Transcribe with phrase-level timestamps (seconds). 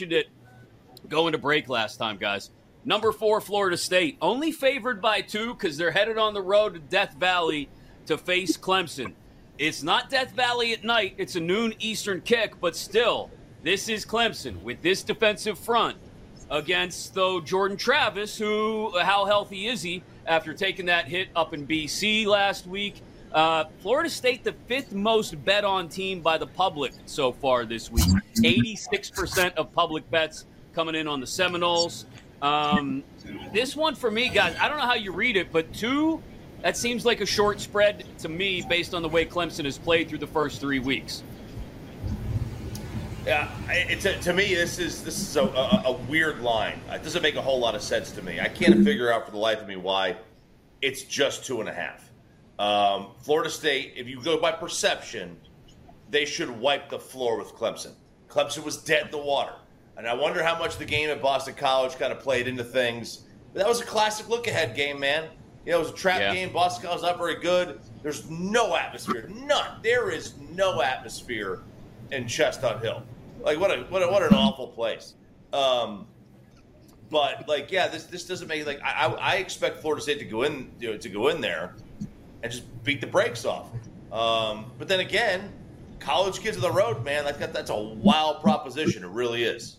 [0.00, 0.28] it
[1.08, 2.50] going to break last time, guys.
[2.84, 6.78] Number four, Florida State, only favored by two because they're headed on the road to
[6.78, 7.68] Death Valley
[8.06, 9.14] to face Clemson.
[9.58, 13.28] It's not Death Valley at night, it's a noon Eastern kick, but still,
[13.64, 15.96] this is Clemson with this defensive front
[16.48, 21.66] against, though, Jordan Travis, who, how healthy is he after taking that hit up in
[21.66, 23.02] BC last week?
[23.32, 27.90] Uh, Florida State, the fifth most bet on team by the public so far this
[27.90, 28.06] week.
[28.36, 32.06] 86% of public bets coming in on the Seminoles.
[32.40, 33.02] Um,
[33.52, 36.22] this one for me, guys, I don't know how you read it, but two,
[36.62, 40.08] that seems like a short spread to me based on the way Clemson has played
[40.08, 41.22] through the first three weeks.
[43.26, 46.80] Yeah, it's a, to me this is this is a, a, a, weird line.
[46.88, 48.40] It doesn't make a whole lot of sense to me.
[48.40, 50.16] I can't figure out for the life of me why
[50.80, 52.08] it's just two and a half.
[52.58, 55.36] Um, Florida State, if you go by perception,
[56.10, 57.92] they should wipe the floor with Clemson.
[58.28, 59.54] Clemson was dead in the water.
[59.96, 63.24] And I wonder how much the game at Boston College kind of played into things.
[63.52, 65.24] But that was a classic look ahead game, man.
[65.66, 66.34] You know, it was a trap yeah.
[66.34, 66.52] game.
[66.52, 67.80] Boston College not very good.
[68.02, 69.28] There's no atmosphere.
[69.28, 69.80] None.
[69.82, 71.62] There is no atmosphere
[72.12, 73.02] in Chestnut Hill.
[73.40, 75.14] Like what a what a, what an awful place.
[75.52, 76.06] Um,
[77.10, 80.42] but like, yeah, this this doesn't make like I, I expect Florida State to go
[80.42, 81.74] in you know, to go in there
[82.42, 83.68] and just beat the brakes off.
[84.12, 85.52] Um, but then again,
[85.98, 89.04] college kids on the road, man, that, that's a wild proposition.
[89.04, 89.76] It really is.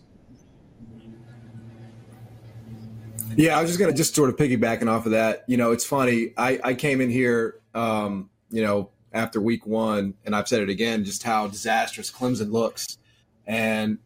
[3.35, 5.43] Yeah, I was just gonna just sort of piggybacking off of that.
[5.47, 6.33] You know, it's funny.
[6.37, 10.69] I, I came in here, um, you know, after week one, and I've said it
[10.69, 12.97] again, just how disastrous Clemson looks,
[13.47, 13.97] and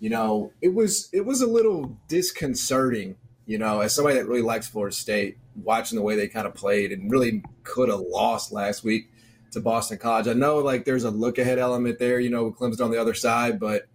[0.00, 3.16] you know, it was it was a little disconcerting.
[3.46, 6.54] You know, as somebody that really likes Florida State, watching the way they kind of
[6.54, 9.10] played and really could have lost last week
[9.52, 10.26] to Boston College.
[10.26, 13.00] I know like there's a look ahead element there, you know, with Clemson on the
[13.00, 13.86] other side, but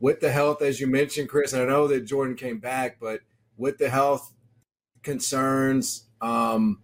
[0.00, 3.20] with the health, as you mentioned, Chris, I know that Jordan came back, but
[3.56, 4.32] with the health
[5.02, 6.80] concerns, um,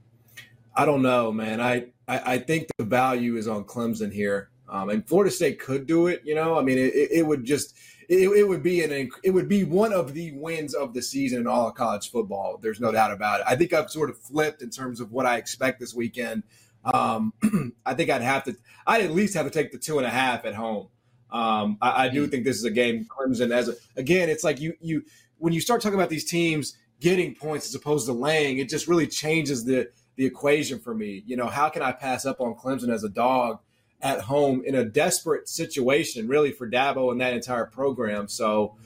[0.75, 1.61] I don't know, man.
[1.61, 4.51] I, I, I think the value is on Clemson here.
[4.69, 6.59] Um, and Florida State could do it, you know.
[6.59, 7.77] I mean, it, it would just
[8.09, 11.41] it, it, would be an it would be one of the wins of the season
[11.41, 12.59] in all of college football.
[12.61, 13.47] There's no doubt about it.
[13.49, 16.43] I think I've sort of flipped in terms of what I expect this weekend.
[16.85, 17.33] Um,
[17.87, 18.57] I think I'd have to,
[18.87, 20.89] I'd at least have to take the two and a half at home.
[21.31, 22.31] Um, I, I, do mm-hmm.
[22.31, 25.03] think this is a game Clemson as a, again, it's like you, you,
[25.39, 28.87] when you start talking about these teams getting points as opposed to laying, it just
[28.87, 31.25] really changes the, the equation for me.
[31.27, 33.59] You know, how can I pass up on Clemson as a dog
[34.03, 38.29] at home in a desperate situation, really, for Dabo and that entire program?
[38.29, 38.77] So,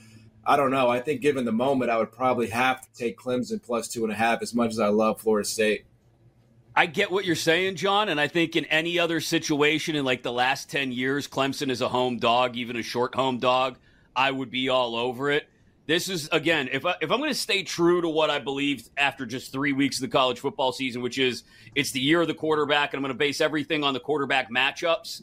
[0.45, 0.89] I don't know.
[0.89, 4.13] I think given the moment, I would probably have to take Clemson plus two and
[4.13, 5.85] a half as much as I love Florida State.
[6.75, 10.23] I get what you're saying, John, and I think in any other situation in like
[10.23, 13.77] the last 10 years, Clemson is a home dog, even a short home dog,
[14.15, 15.40] I would be all over it.
[15.87, 18.91] This is again, if I, if I'm going to stay true to what I believed
[18.97, 21.43] after just 3 weeks of the college football season, which is
[21.75, 24.51] it's the year of the quarterback and I'm going to base everything on the quarterback
[24.51, 25.23] matchups.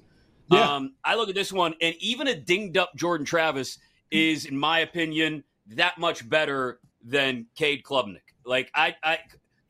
[0.52, 0.76] Yeah.
[0.76, 3.80] Um, I look at this one and even a dinged up Jordan Travis
[4.12, 8.22] is in my opinion that much better than Cade Klubnik.
[8.46, 9.20] Like I I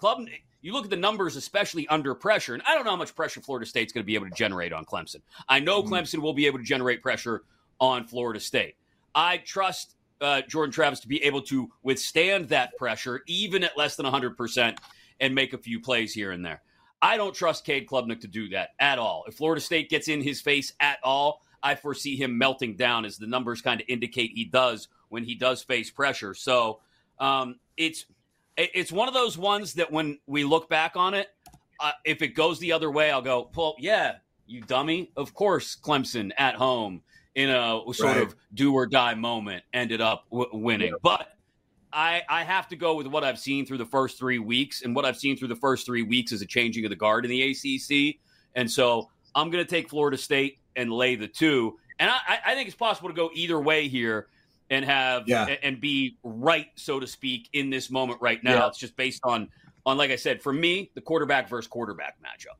[0.02, 3.16] Klubnik you look at the numbers, especially under pressure, and I don't know how much
[3.16, 5.22] pressure Florida State's going to be able to generate on Clemson.
[5.48, 5.94] I know mm-hmm.
[5.94, 7.44] Clemson will be able to generate pressure
[7.80, 8.76] on Florida State.
[9.14, 13.96] I trust uh, Jordan Travis to be able to withstand that pressure, even at less
[13.96, 14.78] than 100%,
[15.20, 16.62] and make a few plays here and there.
[17.02, 19.24] I don't trust Cade Klubnik to do that at all.
[19.28, 23.18] If Florida State gets in his face at all, I foresee him melting down, as
[23.18, 26.34] the numbers kind of indicate he does when he does face pressure.
[26.34, 26.80] So
[27.20, 28.06] um, it's
[28.58, 31.28] it's one of those ones that when we look back on it,
[31.80, 34.16] uh, if it goes the other way, I'll go, well, yeah,
[34.48, 35.12] you dummy.
[35.16, 37.04] Of course, Clemson at home
[37.38, 38.24] in a sort right.
[38.24, 40.90] of do or die moment ended up w- winning.
[40.90, 40.98] Yeah.
[41.04, 41.38] But
[41.94, 44.82] I, I have to go with what I've seen through the first three weeks.
[44.82, 47.26] And what I've seen through the first three weeks is a changing of the guard
[47.26, 48.20] in the ACC.
[48.56, 51.78] And so I'm going to take Florida State and lay the two.
[52.00, 54.28] And I, I think it's possible to go either way here
[54.72, 55.56] and have yeah.
[55.62, 58.56] and be right, so to speak, in this moment right now.
[58.56, 58.68] Yeah.
[58.68, 59.48] It's just based on
[59.86, 62.58] on like I said, for me, the quarterback versus quarterback matchup.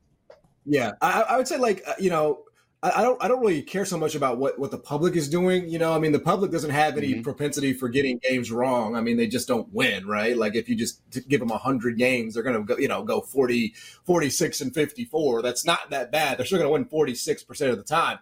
[0.64, 2.44] Yeah, I, I would say like uh, you know.
[2.80, 3.20] I don't.
[3.20, 5.68] I don't really care so much about what, what the public is doing.
[5.68, 7.22] You know, I mean, the public doesn't have any mm-hmm.
[7.22, 8.94] propensity for getting games wrong.
[8.94, 10.36] I mean, they just don't win, right?
[10.36, 13.20] Like if you just give them hundred games, they're going to go, you know, go
[13.20, 15.42] 40, 46 and fifty four.
[15.42, 16.38] That's not that bad.
[16.38, 18.20] They're still going to win forty six percent of the time.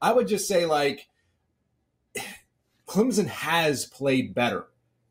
[0.00, 1.08] I would just say like
[2.86, 4.66] Clemson has played better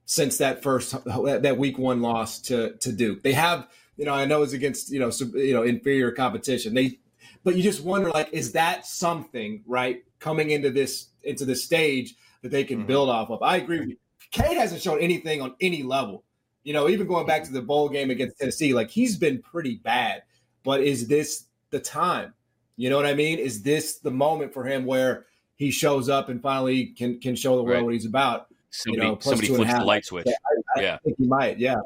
[0.05, 3.23] since that first that week one loss to to Duke.
[3.23, 6.73] They have, you know, I know it's against you know you know inferior competition.
[6.75, 6.99] They,
[7.43, 12.15] but you just wonder like, is that something right coming into this into the stage
[12.41, 12.87] that they can Mhm.
[12.87, 13.41] build off of.
[13.41, 13.97] I agree with you.
[14.31, 16.23] Cade hasn't shown anything on any level.
[16.63, 19.75] You know, even going back to the bowl game against Tennessee, like he's been pretty
[19.75, 20.23] bad.
[20.63, 22.33] But is this the time?
[22.77, 23.39] You know what I mean?
[23.39, 25.25] Is this the moment for him where
[25.55, 27.83] he shows up and finally can can show the world Right.
[27.85, 28.47] what he's about?
[28.71, 30.27] Somebody, know, plus somebody flips the light switch.
[30.75, 30.97] I Yeah.
[31.03, 31.57] think he might.
[31.59, 31.77] Yeah.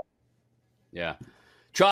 [0.92, 1.16] Yeah.